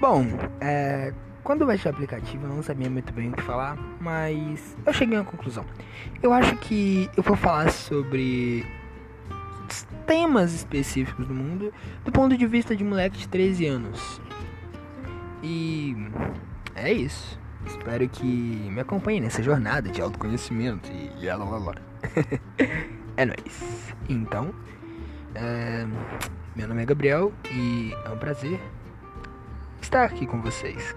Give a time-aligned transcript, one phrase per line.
[0.00, 0.26] Bom,
[0.60, 4.76] é, quando eu baixei o aplicativo eu não sabia muito bem o que falar, mas
[4.86, 5.64] eu cheguei a uma conclusão.
[6.22, 8.64] Eu acho que eu vou falar sobre
[10.06, 11.72] temas específicos do mundo
[12.04, 14.20] do ponto de vista de moleque de 13 anos.
[15.42, 15.96] E
[16.76, 17.38] é isso.
[17.66, 20.88] Espero que me acompanhe nessa jornada de autoconhecimento
[21.20, 21.74] e lá lá lá.
[23.16, 23.94] é nóis.
[24.08, 24.54] Então,
[25.34, 25.86] é,
[26.54, 28.60] meu nome é Gabriel e é um prazer
[29.88, 30.94] estar aqui com vocês.